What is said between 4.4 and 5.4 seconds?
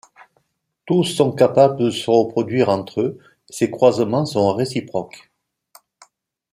réciproques.